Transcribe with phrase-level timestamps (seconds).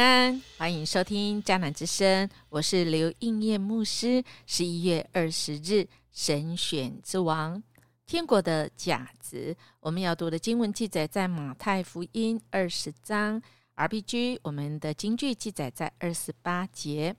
[0.00, 4.24] 安，欢迎收听迦南之声，我是刘应燕牧师。
[4.46, 7.62] 十一月二十日，神选之王，
[8.06, 9.54] 天国的甲子。
[9.78, 13.42] 我们要读的经文记载在马太福音二十章
[13.76, 17.14] ，RPG 我们的经句记载在二十八节。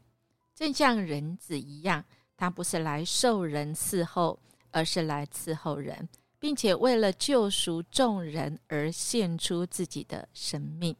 [0.56, 2.04] 正像人子一样，
[2.36, 4.40] 他不是来受人伺候，
[4.72, 10.96] 而是来伺候人，并且为了救赎众人而献出自己的生命。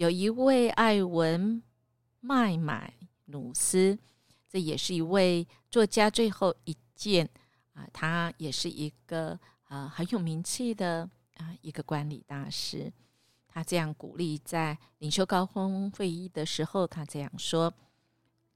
[0.00, 1.62] 有一位艾文
[2.20, 2.90] 麦买
[3.26, 3.98] 努斯，
[4.48, 6.08] 这也是一位作家。
[6.08, 7.28] 最后一件
[7.74, 12.90] 啊，他也是一个啊很有名气的啊一个管理大师。
[13.46, 17.70] 他这样鼓励在领袖高峰会议的时候，他这样说：“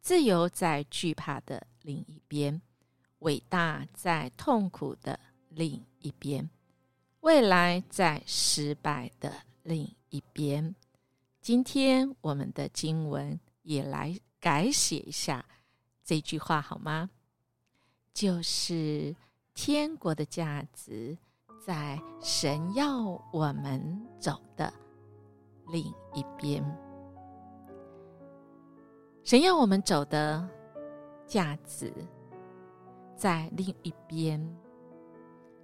[0.01, 2.59] 自由在惧怕的另一边，
[3.19, 6.49] 伟大在痛苦的另一边，
[7.21, 10.75] 未来在失败的另一边。”
[11.45, 15.45] 今天我们的经文也来改写一下
[16.03, 17.11] 这句话好吗？
[18.15, 19.15] 就是
[19.53, 21.15] 天国的价值
[21.63, 24.73] 在神要我们走的
[25.67, 25.85] 另
[26.15, 26.65] 一边，
[29.23, 30.49] 神要我们走的
[31.27, 31.93] 价值
[33.15, 34.41] 在另一边。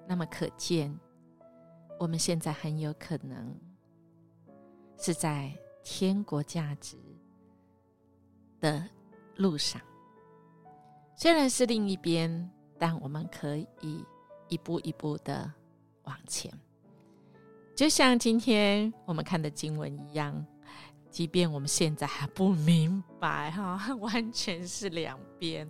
[0.07, 0.95] 那么可见，
[1.99, 3.59] 我们现在很有可能
[4.99, 5.51] 是在。
[5.83, 6.97] 天国价值
[8.61, 8.87] 的
[9.37, 9.81] 路上，
[11.17, 14.05] 虽然是另一边，但我们可以
[14.49, 15.51] 一步一步的
[16.05, 16.53] 往前。
[17.75, 20.47] 就像今天我们看的经文一样，
[21.11, 25.67] 即便我们现在还不明白，哈， 完全是两边，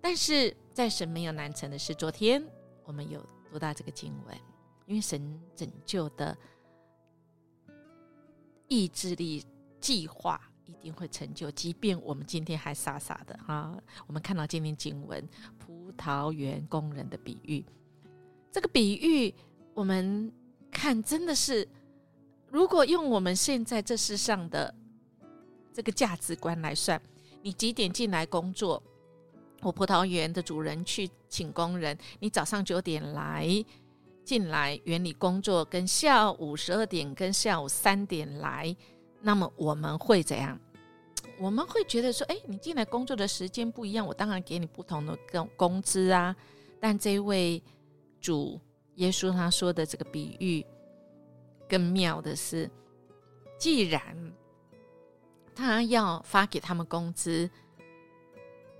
[0.00, 1.94] 但是在神没有难成的事。
[1.94, 2.42] 昨天
[2.84, 4.34] 我们有读到这个经文，
[4.86, 6.36] 因为神拯救的。
[8.68, 9.44] 意志力
[9.80, 13.76] 计划一定会成就，即便我们今天还傻傻的哈。
[14.06, 15.26] 我们看到今天经文
[15.58, 17.64] 葡萄园工人的比喻，
[18.50, 19.34] 这个比喻
[19.74, 20.32] 我们
[20.70, 21.68] 看真的是，
[22.50, 24.74] 如果用我们现在这世上的
[25.72, 27.00] 这个价值观来算，
[27.42, 28.82] 你几点进来工作？
[29.62, 33.64] 我葡萄园的主人去请工人，你早上九点来。
[34.26, 38.76] 进来园里工作，跟下午十二点跟下午三点来，
[39.20, 40.58] 那么我们会怎样？
[41.38, 46.34] 我们会觉得说，哎，你进来工作的时间不一样，我当然给你不同的工工资啊。
[46.80, 47.62] 但这位
[48.20, 48.60] 主
[48.96, 50.66] 耶稣他说的这个比喻
[51.68, 52.68] 更妙的是，
[53.56, 54.00] 既然
[55.54, 57.48] 他要发给他们工资，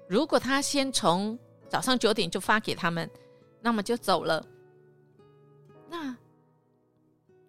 [0.08, 3.08] 如果他先从早上九点就发给他们，
[3.60, 4.44] 那么就走了。
[5.88, 6.16] 那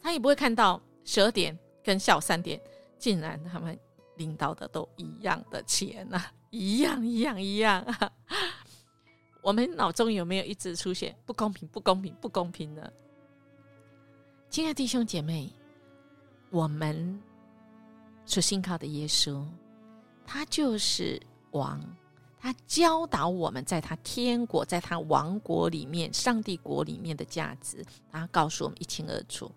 [0.01, 2.59] 他也不会看到十二点跟下午三点，
[2.97, 3.77] 竟然他们
[4.15, 8.11] 领到的都一样的钱 呐，一样一样一样啊。
[9.41, 12.91] 我们脑中有没有一直出现不公平、不公平、不公平呢？
[14.49, 15.51] 亲爱的弟兄姐妹，
[16.49, 17.21] 我们
[18.25, 19.45] 所信靠的耶稣，
[20.25, 21.21] 他就是
[21.51, 21.81] 王。
[22.39, 29.51] 他教导我们，在他天国，在他王国里面，上帝国里面的价值，他告诉我们一清二楚，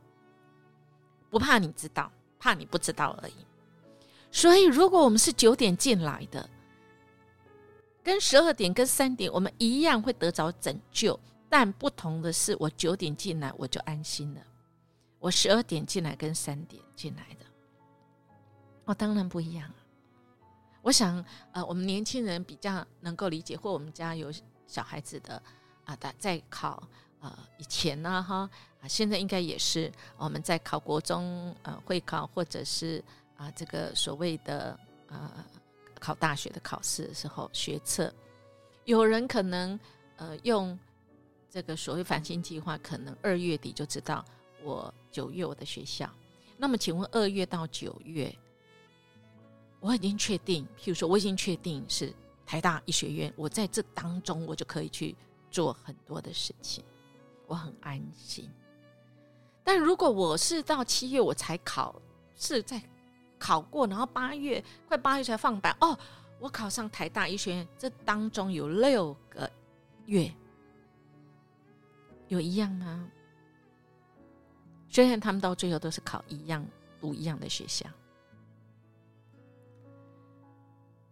[1.29, 3.35] 不怕你知道，怕你不知道而已。
[4.33, 6.49] 所以，如果我们是九点进来的，
[8.03, 11.19] 跟十二点、跟三点，我们一样会得着拯救，
[11.49, 14.41] 但不同的是，我九点进来，我就安心了；
[15.19, 17.45] 我十二点进来，跟三点进来的，
[18.85, 19.71] 我当然不一样。
[20.83, 24.33] 我想，呃，我们年轻人比较能够理解，或我们家有
[24.67, 25.41] 小孩子的
[25.85, 26.83] 啊，在在考
[27.21, 28.49] 呃以前呢，哈
[28.81, 33.03] 啊，现在应该也是我们在考国中呃会考，或者是
[33.37, 34.79] 啊这个所谓的
[35.09, 35.45] 呃
[35.99, 38.13] 考大学的考试的时候，学测，
[38.85, 39.79] 有人可能
[40.17, 40.79] 呃用
[41.51, 44.25] 这个所谓繁星计划，可能二月底就知道
[44.63, 46.09] 我九月我的学校。
[46.57, 48.35] 那么，请问二月到九月？
[49.81, 52.13] 我已经确定，譬如说，我已经确定是
[52.45, 55.17] 台大医学院，我在这当中，我就可以去
[55.51, 56.85] 做很多的事情，
[57.47, 58.49] 我很安心。
[59.65, 61.95] 但如果我是到七月我才考，
[62.37, 62.83] 是在
[63.39, 65.99] 考过，然后八月快八月才放榜，哦，
[66.39, 69.51] 我考上台大医学院，这当中有六个
[70.07, 70.31] 月，
[72.29, 73.09] 有一样吗？
[74.89, 76.67] 虽然他们到最后都是考一样、
[77.01, 77.87] 读一样的学校。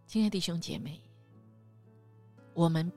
[0.08, 0.98] 亲爱的弟兄姐妹，
[2.54, 2.90] 我们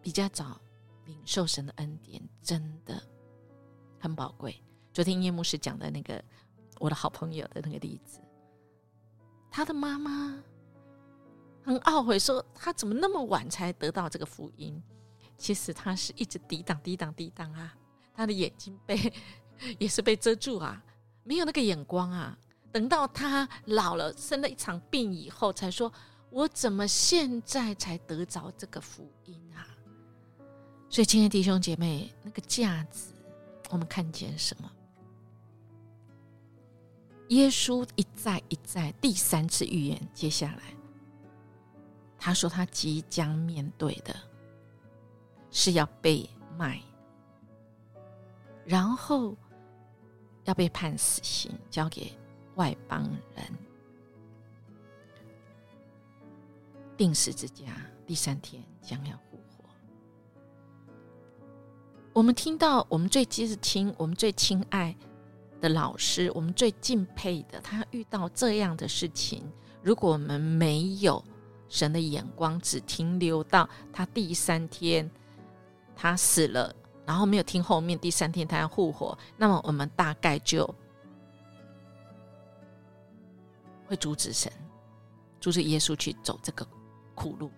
[0.00, 0.60] 比较早
[1.04, 3.02] 领受神的恩典，真的
[3.98, 4.62] 很宝贵。
[4.92, 6.22] 昨天叶牧师讲的那个
[6.78, 8.20] 我的好朋友的那个例子，
[9.50, 10.40] 他的妈妈
[11.64, 14.80] 很懊悔，说他怎么那么晚才得到这个福音？
[15.36, 17.74] 其实他是一直抵挡、抵挡、抵挡啊，
[18.14, 19.12] 他的眼睛被
[19.80, 20.80] 也是被遮住啊，
[21.24, 22.38] 没有那个眼光啊。
[22.70, 25.92] 等到他老了，生了一场病以后，才说
[26.34, 29.64] ：“我怎么现在才得着这个福音啊？”
[30.90, 33.14] 所以，亲爱的弟兄姐妹，那个价值，
[33.70, 34.68] 我们看见什么？
[37.28, 40.62] 耶稣一再一再第三次预言，接下来
[42.18, 44.14] 他说他即将面对的
[45.52, 46.28] 是要被
[46.58, 46.80] 卖，
[48.64, 49.36] 然后
[50.44, 52.12] 要被判死刑，交给
[52.56, 53.44] 外邦人，
[56.96, 57.64] 定死之家，
[58.06, 59.64] 第三天将要复活。
[62.12, 64.96] 我们听到，我们最接着听，我们最亲爱。
[65.60, 69.50] 的老师，我们最敬佩的，他遇到这样的事情，
[69.82, 71.24] 如果我们没有
[71.70, 75.10] 神的眼光，只停留到他第三天
[75.96, 76.74] 他死了，
[77.06, 80.68] 然后没有听后面第三天他要复活，那么我们大概就
[83.86, 84.52] 会阻止神，
[85.40, 86.68] 阻止耶稣去走这个
[87.14, 87.50] 苦路，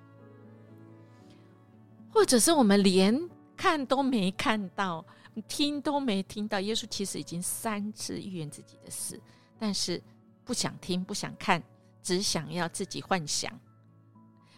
[2.11, 5.05] 或者是我们连看都没看到。
[5.49, 9.20] 听都没听到，耶稣其实已经三次预言自己的事，
[9.58, 10.03] 但是
[10.47, 11.62] 不想听，不想看，
[12.03, 13.53] 只想要自己幻想。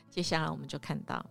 [0.09, 1.27] 接下来我们就看到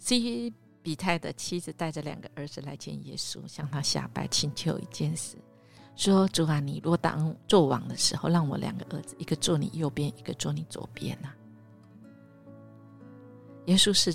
[0.00, 0.52] 西
[0.82, 5.38] 比泰的妻子带着两个儿子来见耶稣，向他下拜，请求一件事，
[5.96, 11.32] 说：“主啊，你若当做王的时候，让我两个儿子，一个坐你右边，一个坐你左边呐。”
[13.66, 14.14] 耶稣是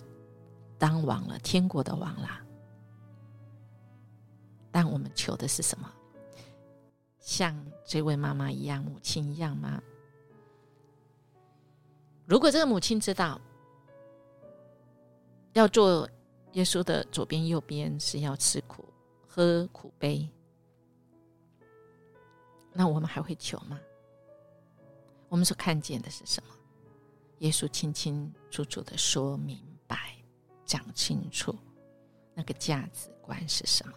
[0.77, 2.41] 当王了，天国的王啦。
[4.71, 5.91] 但我们求的是什么？
[7.19, 7.55] 像
[7.85, 9.81] 这位妈妈一样，母亲一样吗？
[12.25, 13.41] 如果这个母亲知道
[15.53, 16.07] 要做
[16.53, 18.85] 耶稣的左边、右边是要吃苦、
[19.27, 20.29] 喝苦杯，
[22.79, 23.77] 那我们还会求吗？
[25.27, 26.53] 我们所看见的是什么？
[27.39, 30.15] 耶稣清清楚楚的说明白、
[30.63, 31.53] 讲清楚
[32.33, 33.93] 那个价值观是什么。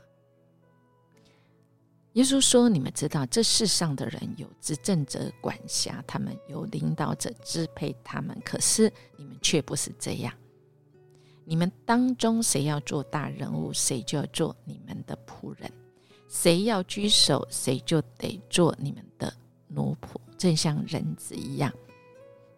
[2.15, 8.37] 耶稣说：“你们知道，这世上的人有执政者管辖他们，有领导者支配他们。
[8.45, 10.35] 可是你们却不是这样。
[11.45, 15.71] 你们当中谁要做大人物，谁就要做你们的仆人；
[16.33, 19.31] 谁要居首，谁就得做你们的
[19.69, 20.17] 奴仆。
[20.39, 21.71] 正像人子一样，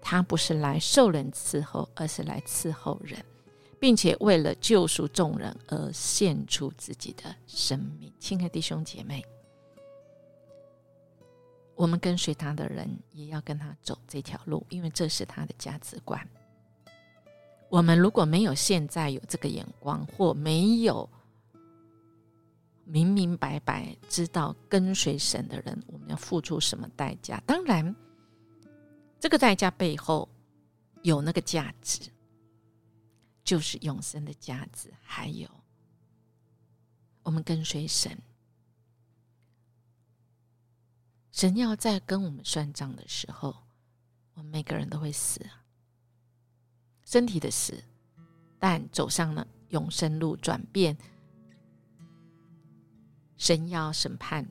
[0.01, 3.23] 他不是来受人伺候，而是来伺候人，
[3.81, 9.27] 并且为了救赎众人而献出自己的生命。”亲爱的弟兄姐妹。
[11.75, 16.25] 我们跟随他的人也要跟他走这条路，因为这是他的价值观。
[17.69, 21.11] 我们如果没有现在有这个眼光，或没有
[22.85, 27.43] 明明白白知道跟随神的人，我们要付出什么代价？
[27.47, 27.95] 当然，
[29.19, 30.29] 这个代价背后
[31.03, 32.11] 有那个价值，
[33.43, 35.49] 就是永生的价值，还有
[37.23, 38.17] 我们跟随神。
[41.33, 43.57] 神要在跟我们算账的时候，
[44.35, 45.41] 我们每个人都会死，
[47.05, 47.83] 身体的死，
[48.59, 50.97] 但走上了永生路，转变。
[53.37, 54.47] 神要审判，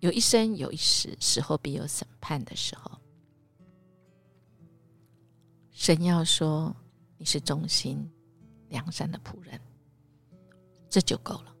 [0.00, 2.90] 有一生有一死，死后必有审判的时候。
[5.70, 6.74] 神要说
[7.16, 8.10] 你是忠心
[8.68, 9.60] 良善的仆人，
[10.88, 11.54] 这就够了，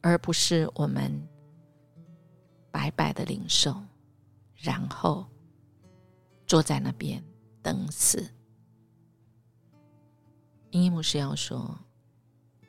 [0.00, 1.26] 而不是我们。
[2.72, 3.74] 白白的领受，
[4.54, 5.26] 然后
[6.46, 7.20] 坐在那边
[7.60, 8.32] 等死。
[10.70, 11.76] 英一牧师要说，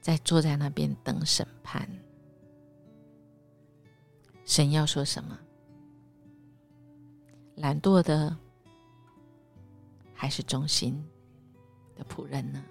[0.01, 1.87] 在坐在那边等审判，
[4.43, 5.37] 神要说什么？
[7.55, 8.35] 懒惰的
[10.13, 11.07] 还是忠心
[11.95, 12.63] 的仆人呢？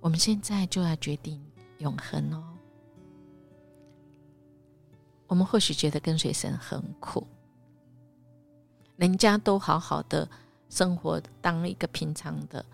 [0.00, 1.40] 我们现在就要决定
[1.78, 2.42] 永恒哦。
[5.28, 7.24] 我们或许觉得跟随神很苦，
[8.96, 10.28] 人家都好好的
[10.68, 12.64] 生活，当一个平常的、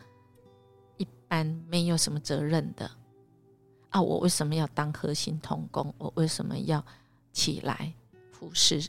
[1.29, 2.91] 一般没有什么责任的
[3.91, 5.95] 啊，我为什么要当核心童工？
[5.99, 6.83] 我为什么要
[7.35, 7.93] 起来
[8.33, 8.89] 服侍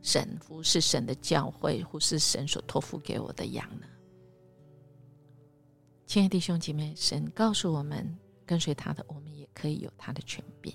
[0.00, 3.86] 神、服侍神的教会、服侍神所托付给我的羊呢？
[6.06, 10.72] 亲爱的弟兄姐妹，神告诉我们，跟随他的，我们也可以有他的权柄。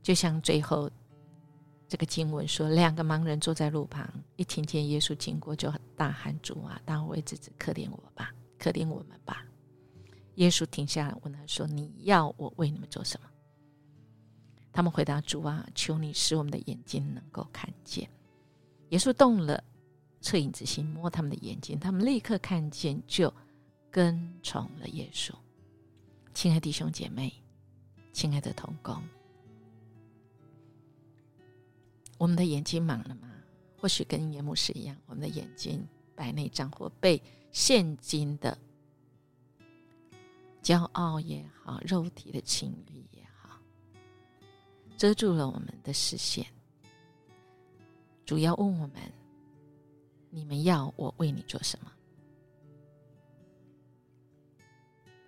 [0.00, 0.88] 就像最后
[1.88, 8.32] 这个经文说，两个盲人坐在路旁，一听见耶稣经过，就大喊：“主啊，大卫之子，可怜我吧，
[8.64, 9.44] 可怜我们吧！”
[10.36, 13.28] 耶稣停下来问他说：“你要我为你们做什么？”
[14.72, 18.08] 他们回答：“主啊，求你使我们的眼睛能够看见。”
[18.88, 19.62] 耶稣动了
[20.22, 23.32] 恻隐之心，摸他们的眼睛，他们立刻看见，就
[23.90, 25.32] 跟从了耶稣。
[26.32, 27.32] 亲爱弟兄姐妹，
[28.12, 29.00] 亲爱的同工。
[32.18, 33.30] 我们的眼睛盲了吗？
[33.78, 38.56] 或许跟耶牧师一样，我们的眼睛白内障或被现今的
[40.62, 43.58] 骄傲也好、肉体的情欲也好，
[44.96, 46.46] 遮住了我们的视线。
[48.24, 48.96] 主要问我们：
[50.30, 51.92] 你们要我为你做什么？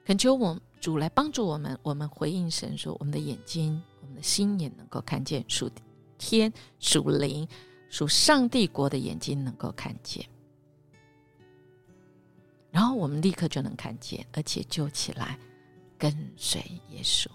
[0.05, 1.78] 恳求我主来帮助我们。
[1.83, 5.71] 我们回应神说：我们的眼睛、我们的心也能够看见属
[6.16, 7.47] 天属灵
[7.90, 10.26] 属上帝国的眼睛能够看见，
[12.76, 15.38] 然后我们立刻就能看见，而且就起来
[15.97, 17.26] 跟随耶稣，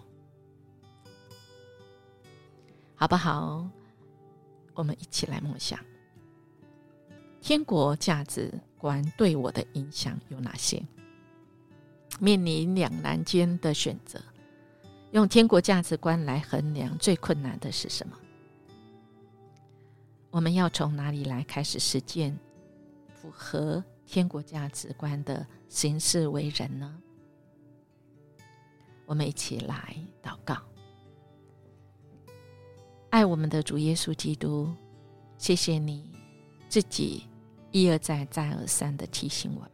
[2.93, 3.67] 好不好？
[4.75, 5.79] 我们一起来默想，
[7.41, 10.79] 天国价值观对我的影响有哪些？
[12.19, 14.21] 面临两难间的选择，
[15.09, 18.15] 用天国价值观来衡量，最困难的是什么？
[20.29, 22.37] 我们要从哪里来开始实践
[23.15, 27.01] 符合天国价值观的行事为人呢？
[29.05, 30.57] 我们一起来祷告，
[33.09, 34.69] 爱我们的主耶稣基督，
[35.37, 36.11] 谢谢你
[36.67, 37.23] 自己
[37.71, 39.71] 一而再、再而三的提醒我们，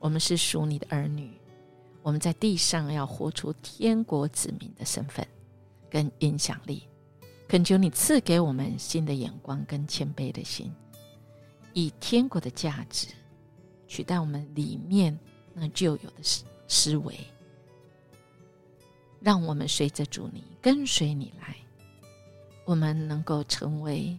[0.00, 1.40] 我们是属你的儿女，
[2.02, 5.24] 我们在地上要活出天国子民的身份
[5.88, 6.88] 跟影响力。
[7.46, 10.74] 恳求你赐给我们新的眼光跟谦卑的心，
[11.74, 13.08] 以天国的价值
[13.86, 15.16] 取代我们里面
[15.52, 17.14] 那旧有的思思维，
[19.20, 21.56] 让我们随着主你跟随你来，
[22.64, 24.16] 我们能够成为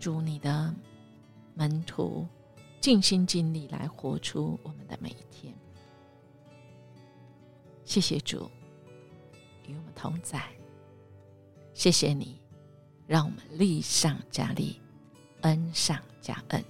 [0.00, 0.74] 主你的
[1.54, 2.26] 门徒，
[2.80, 5.54] 尽心尽力来活出我们的每一天。
[7.84, 8.50] 谢谢主
[9.66, 10.42] 与我们同在。
[11.74, 12.40] 谢谢你，
[13.06, 14.81] 让我们力上加力，
[15.42, 16.64] 恩上加恩。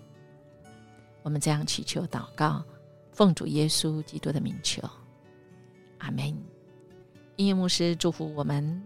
[1.22, 2.62] 我们这样祈求祷告，
[3.12, 4.82] 奉主耶稣基督的名求，
[5.98, 6.26] 阿门。
[7.36, 8.82] 音乐牧师祝福我们，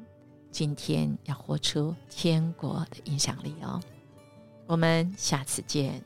[0.50, 3.80] 今天要活出天国的影响力哦。
[4.66, 6.02] 我们下次见。